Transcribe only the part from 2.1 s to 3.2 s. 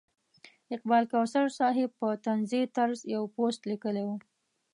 طنزي طرز